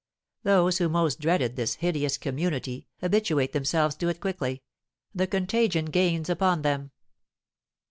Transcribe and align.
Those 0.41 0.79
who 0.79 0.89
most 0.89 1.19
dreaded 1.19 1.55
this 1.55 1.75
hideous 1.75 2.17
community 2.17 2.87
habituate 3.01 3.53
themselves 3.53 3.93
to 3.97 4.09
it 4.09 4.19
quickly; 4.19 4.63
the 5.13 5.27
contagion 5.27 5.85
gains 5.85 6.27
upon 6.27 6.63
them. 6.63 6.89